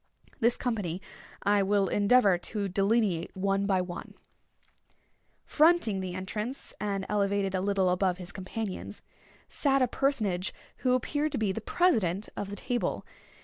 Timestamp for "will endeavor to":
1.61-2.67